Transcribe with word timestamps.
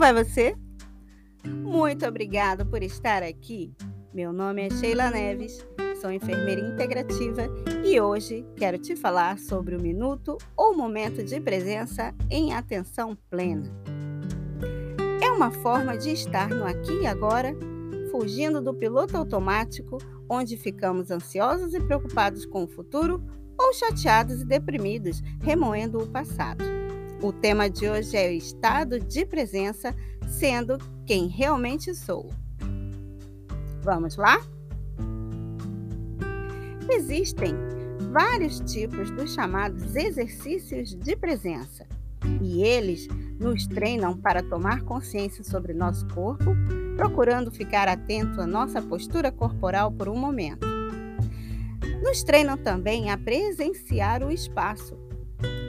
Vai 0.00 0.14
você? 0.14 0.56
Muito 1.44 2.06
obrigado 2.06 2.64
por 2.64 2.82
estar 2.82 3.22
aqui. 3.22 3.70
Meu 4.14 4.32
nome 4.32 4.62
é 4.66 4.70
Sheila 4.70 5.10
Neves, 5.10 5.62
sou 6.00 6.10
enfermeira 6.10 6.62
integrativa 6.62 7.42
e 7.84 8.00
hoje 8.00 8.42
quero 8.56 8.78
te 8.78 8.96
falar 8.96 9.38
sobre 9.38 9.76
o 9.76 9.80
minuto 9.80 10.38
ou 10.56 10.74
momento 10.74 11.22
de 11.22 11.38
presença 11.38 12.14
em 12.30 12.54
atenção 12.54 13.14
plena. 13.28 13.70
É 15.22 15.30
uma 15.30 15.50
forma 15.50 15.98
de 15.98 16.12
estar 16.12 16.48
no 16.48 16.64
aqui 16.64 17.02
e 17.02 17.06
agora, 17.06 17.54
fugindo 18.10 18.62
do 18.62 18.72
piloto 18.72 19.18
automático, 19.18 19.98
onde 20.30 20.56
ficamos 20.56 21.10
ansiosos 21.10 21.74
e 21.74 21.80
preocupados 21.80 22.46
com 22.46 22.64
o 22.64 22.68
futuro 22.68 23.22
ou 23.58 23.74
chateados 23.74 24.40
e 24.40 24.46
deprimidos, 24.46 25.20
remoendo 25.42 25.98
o 25.98 26.08
passado. 26.08 26.79
O 27.22 27.34
tema 27.34 27.68
de 27.68 27.86
hoje 27.86 28.16
é 28.16 28.30
o 28.30 28.32
estado 28.32 28.98
de 28.98 29.26
presença, 29.26 29.94
sendo 30.26 30.78
quem 31.04 31.26
realmente 31.28 31.94
sou. 31.94 32.30
Vamos 33.82 34.16
lá? 34.16 34.40
Existem 36.90 37.54
vários 38.10 38.60
tipos 38.60 39.10
dos 39.10 39.34
chamados 39.34 39.94
exercícios 39.94 40.94
de 40.94 41.14
presença 41.14 41.86
e 42.40 42.62
eles 42.62 43.06
nos 43.38 43.66
treinam 43.66 44.16
para 44.16 44.42
tomar 44.42 44.80
consciência 44.82 45.44
sobre 45.44 45.74
nosso 45.74 46.08
corpo, 46.08 46.56
procurando 46.96 47.50
ficar 47.50 47.86
atento 47.86 48.40
à 48.40 48.46
nossa 48.46 48.80
postura 48.80 49.30
corporal 49.30 49.92
por 49.92 50.08
um 50.08 50.16
momento. 50.16 50.66
Nos 52.02 52.22
treinam 52.22 52.56
também 52.56 53.10
a 53.10 53.18
presenciar 53.18 54.22
o 54.22 54.32
espaço, 54.32 54.96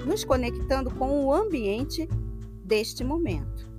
nos 0.06 0.24
conectando 0.24 0.92
com 0.92 1.26
o 1.26 1.34
ambiente 1.34 2.08
deste 2.64 3.04
momento. 3.04 3.70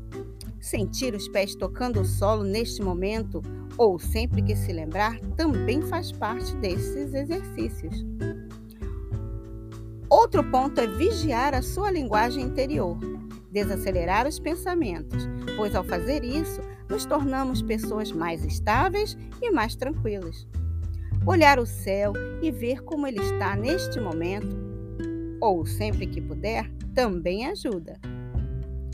Sentir 0.60 1.14
os 1.14 1.26
pés 1.28 1.54
tocando 1.54 2.00
o 2.00 2.04
solo 2.04 2.44
neste 2.44 2.82
momento 2.82 3.42
ou 3.76 3.98
sempre 3.98 4.42
que 4.42 4.54
se 4.54 4.72
lembrar 4.72 5.18
também 5.36 5.82
faz 5.82 6.12
parte 6.12 6.54
desses 6.56 7.12
exercícios. 7.14 8.04
Outro 10.08 10.44
ponto 10.50 10.78
é 10.80 10.86
vigiar 10.86 11.54
a 11.54 11.62
sua 11.62 11.90
linguagem 11.90 12.44
interior, 12.44 12.98
desacelerar 13.50 14.26
os 14.26 14.38
pensamentos, 14.38 15.26
pois 15.56 15.74
ao 15.74 15.82
fazer 15.82 16.22
isso, 16.22 16.60
nos 16.88 17.06
tornamos 17.06 17.62
pessoas 17.62 18.12
mais 18.12 18.44
estáveis 18.44 19.16
e 19.40 19.50
mais 19.50 19.74
tranquilas. 19.74 20.46
Olhar 21.26 21.58
o 21.58 21.64
céu 21.64 22.12
e 22.42 22.50
ver 22.50 22.82
como 22.82 23.06
ele 23.06 23.20
está 23.20 23.56
neste 23.56 23.98
momento 23.98 24.71
ou 25.42 25.66
sempre 25.66 26.06
que 26.06 26.20
puder, 26.20 26.70
também 26.94 27.48
ajuda. 27.48 27.98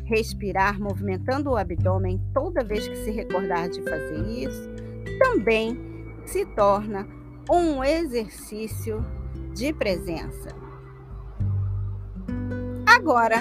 Respirar 0.06 0.80
movimentando 0.80 1.50
o 1.50 1.56
abdômen 1.58 2.18
toda 2.32 2.64
vez 2.64 2.88
que 2.88 2.96
se 2.96 3.10
recordar 3.10 3.68
de 3.68 3.82
fazer 3.82 4.27
isso 4.27 4.66
também 5.18 5.78
se 6.24 6.46
torna 6.46 7.06
um 7.50 7.84
exercício 7.84 9.05
de 9.55 9.74
presença. 9.74 10.48
Agora 12.86 13.36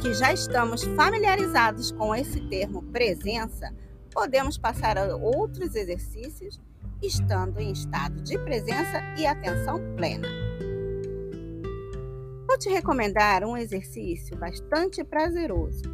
que 0.00 0.14
já 0.14 0.32
estamos 0.32 0.84
familiarizados 0.84 1.90
com 1.90 2.14
esse 2.14 2.40
termo 2.48 2.82
presença, 2.84 3.74
podemos 4.12 4.56
passar 4.56 4.96
a 4.96 5.16
outros 5.16 5.74
exercícios 5.74 6.60
estando 7.02 7.58
em 7.58 7.72
estado 7.72 8.22
de 8.22 8.38
presença 8.38 9.00
e 9.18 9.26
atenção 9.26 9.80
plena. 9.96 10.41
Vou 12.52 12.58
te 12.58 12.68
recomendar 12.68 13.44
um 13.44 13.56
exercício 13.56 14.36
bastante 14.36 15.02
prazeroso. 15.02 15.84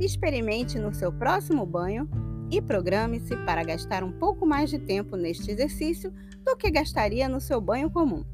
Experimente 0.00 0.78
no 0.78 0.94
seu 0.94 1.12
próximo 1.12 1.66
banho 1.66 2.08
e 2.50 2.62
programe-se 2.62 3.36
para 3.44 3.62
gastar 3.62 4.02
um 4.02 4.12
pouco 4.12 4.46
mais 4.46 4.70
de 4.70 4.78
tempo 4.78 5.14
neste 5.14 5.50
exercício 5.50 6.10
do 6.42 6.56
que 6.56 6.70
gastaria 6.70 7.28
no 7.28 7.38
seu 7.38 7.60
banho 7.60 7.90
comum. 7.90 8.24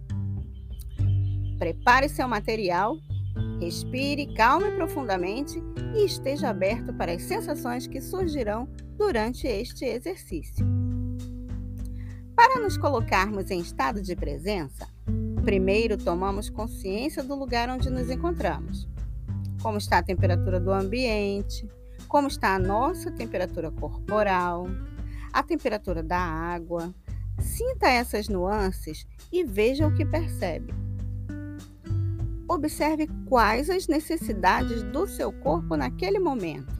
Prepare 1.59 2.09
seu 2.09 2.29
material, 2.29 2.97
respire 3.61 4.33
calma 4.35 4.69
e 4.69 4.77
profundamente 4.77 5.61
e 5.97 6.05
esteja 6.05 6.51
aberto 6.51 6.95
para 6.95 7.11
as 7.11 7.23
sensações 7.25 7.89
que 7.89 8.01
surgirão 8.01 8.69
durante 8.97 9.45
este 9.49 9.85
exercício. 9.85 10.65
Para 12.37 12.61
nos 12.61 12.79
colocarmos 12.79 13.51
em 13.51 13.59
estado 13.59 14.01
de 14.01 14.15
presença, 14.15 14.87
Primeiro, 15.49 15.97
tomamos 15.97 16.51
consciência 16.51 17.23
do 17.23 17.35
lugar 17.35 17.71
onde 17.71 17.89
nos 17.89 18.11
encontramos. 18.11 18.87
Como 19.63 19.79
está 19.79 19.97
a 19.97 20.03
temperatura 20.03 20.61
do 20.61 20.71
ambiente, 20.71 21.67
como 22.07 22.29
está 22.29 22.55
a 22.55 22.59
nossa 22.59 23.11
temperatura 23.11 23.71
corporal, 23.71 24.67
a 25.33 25.43
temperatura 25.43 26.03
da 26.03 26.19
água. 26.19 26.95
Sinta 27.41 27.89
essas 27.89 28.29
nuances 28.29 29.07
e 29.33 29.43
veja 29.43 29.87
o 29.87 29.95
que 29.95 30.05
percebe. 30.05 30.75
Observe 32.47 33.09
quais 33.27 33.71
as 33.71 33.89
necessidades 33.89 34.83
do 34.83 35.07
seu 35.07 35.33
corpo 35.33 35.77
naquele 35.77 36.19
momento. 36.19 36.79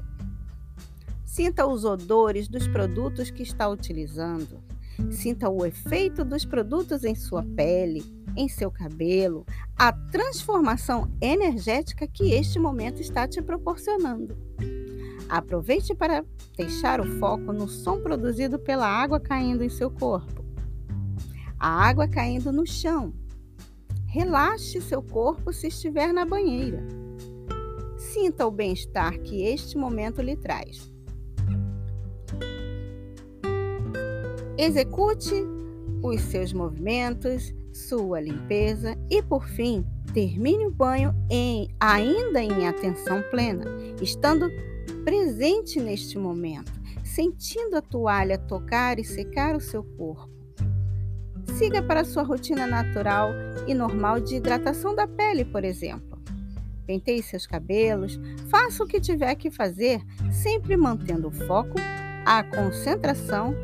Sinta 1.25 1.67
os 1.67 1.87
odores 1.87 2.49
dos 2.49 2.69
produtos 2.69 3.31
que 3.31 3.43
está 3.43 3.67
utilizando. 3.67 4.68
Sinta 5.11 5.49
o 5.49 5.65
efeito 5.65 6.25
dos 6.25 6.45
produtos 6.45 7.05
em 7.05 7.15
sua 7.15 7.45
pele, 7.57 8.05
em 8.37 8.49
seu 8.49 8.71
cabelo, 8.71 9.45
a 9.77 9.93
transformação 9.93 11.11
energética 11.21 12.07
que 12.07 12.33
este 12.33 12.59
momento 12.59 13.01
está 13.01 13.27
te 13.27 13.41
proporcionando. 13.41 14.37
Aproveite 15.29 15.95
para 15.95 16.25
deixar 16.57 17.01
o 17.01 17.19
foco 17.19 17.53
no 17.53 17.69
som 17.69 18.01
produzido 18.01 18.59
pela 18.59 18.87
água 18.87 19.21
caindo 19.21 19.63
em 19.63 19.69
seu 19.69 19.91
corpo. 19.91 20.45
A 21.59 21.69
água 21.69 22.09
caindo 22.09 22.53
no 22.53 22.67
chão. 22.67 23.13
Relaxe 24.07 24.81
seu 24.81 25.03
corpo 25.03 25.53
se 25.53 25.67
estiver 25.67 26.13
na 26.13 26.25
banheira. 26.25 26.83
Sinta 27.99 28.47
o 28.47 28.51
bem-estar 28.51 29.19
que 29.21 29.43
este 29.43 29.77
momento 29.77 30.23
lhe 30.23 30.37
traz. 30.37 30.91
Execute 34.59 35.35
os 36.03 36.21
seus 36.21 36.53
movimentos 36.53 37.55
sua 37.73 38.21
limpeza 38.21 38.99
e, 39.09 39.23
por 39.23 39.47
fim, 39.47 39.87
termine 40.13 40.67
o 40.67 40.71
banho 40.71 41.15
em, 41.31 41.69
ainda 41.79 42.43
em 42.43 42.67
atenção 42.67 43.23
plena, 43.31 43.65
estando 44.03 44.51
presente 45.05 45.79
neste 45.79 46.19
momento, 46.19 46.73
sentindo 47.05 47.77
a 47.77 47.81
toalha 47.81 48.37
tocar 48.37 48.99
e 48.99 49.05
secar 49.05 49.55
o 49.55 49.61
seu 49.61 49.85
corpo. 49.85 50.29
Siga 51.57 51.81
para 51.81 52.05
sua 52.05 52.25
rotina 52.25 52.67
natural 52.67 53.31
e 53.67 53.75
normal 53.75 54.19
de 54.19 54.37
hidratação 54.37 54.95
da 54.95 55.07
pele, 55.07 55.45
por 55.45 55.65
exemplo. 55.65 56.19
Penteie 56.85 57.23
seus 57.23 57.47
cabelos, 57.47 58.19
faça 58.51 58.83
o 58.83 58.87
que 58.87 59.01
tiver 59.01 59.35
que 59.37 59.51
fazer, 59.51 60.01
sempre 60.33 60.77
mantendo 60.77 61.29
o 61.29 61.33
foco, 61.33 61.77
a 62.25 62.43
concentração, 62.43 63.55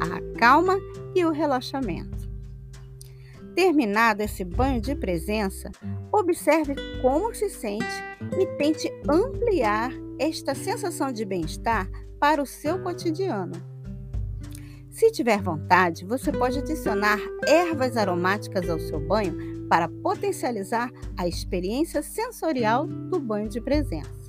a 0.00 0.38
calma 0.38 0.78
e 1.14 1.24
o 1.24 1.30
relaxamento. 1.30 2.28
Terminado 3.54 4.22
esse 4.22 4.44
banho 4.44 4.80
de 4.80 4.94
presença, 4.96 5.70
observe 6.10 6.74
como 7.00 7.34
se 7.34 7.48
sente 7.48 7.84
e 8.38 8.46
tente 8.58 8.90
ampliar 9.08 9.92
esta 10.18 10.54
sensação 10.54 11.12
de 11.12 11.24
bem-estar 11.24 11.88
para 12.18 12.42
o 12.42 12.46
seu 12.46 12.82
cotidiano. 12.82 13.54
Se 14.90 15.10
tiver 15.10 15.42
vontade, 15.42 16.04
você 16.04 16.30
pode 16.32 16.60
adicionar 16.60 17.18
ervas 17.46 17.96
aromáticas 17.96 18.70
ao 18.70 18.78
seu 18.78 19.00
banho 19.00 19.66
para 19.68 19.88
potencializar 19.88 20.90
a 21.16 21.26
experiência 21.26 22.02
sensorial 22.02 22.86
do 22.86 23.18
banho 23.18 23.48
de 23.48 23.60
presença. 23.60 24.23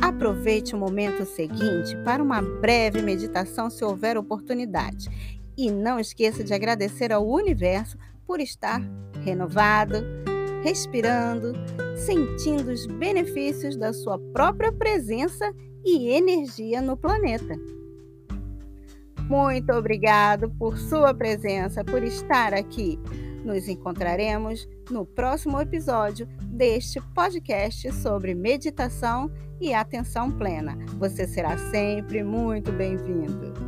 Aproveite 0.00 0.74
o 0.74 0.78
momento 0.78 1.24
seguinte 1.24 1.96
para 2.04 2.22
uma 2.22 2.42
breve 2.42 3.00
meditação 3.02 3.70
se 3.70 3.84
houver 3.84 4.16
oportunidade 4.18 5.08
e 5.56 5.70
não 5.70 5.98
esqueça 5.98 6.44
de 6.44 6.54
agradecer 6.54 7.12
ao 7.12 7.26
universo 7.26 7.96
por 8.26 8.40
estar 8.40 8.80
renovado, 9.24 10.04
respirando, 10.62 11.52
sentindo 11.96 12.70
os 12.70 12.86
benefícios 12.86 13.76
da 13.76 13.92
sua 13.92 14.18
própria 14.32 14.72
presença 14.72 15.52
e 15.84 16.10
energia 16.10 16.80
no 16.80 16.96
planeta. 16.96 17.56
Muito 19.28 19.72
obrigado 19.72 20.50
por 20.50 20.78
sua 20.78 21.12
presença, 21.12 21.84
por 21.84 22.02
estar 22.02 22.54
aqui. 22.54 22.98
Nos 23.48 23.66
encontraremos 23.66 24.68
no 24.90 25.06
próximo 25.06 25.58
episódio 25.58 26.28
deste 26.44 27.00
podcast 27.14 27.90
sobre 27.94 28.34
meditação 28.34 29.30
e 29.58 29.72
atenção 29.72 30.30
plena. 30.30 30.76
Você 30.98 31.26
será 31.26 31.56
sempre 31.56 32.22
muito 32.22 32.70
bem-vindo. 32.70 33.67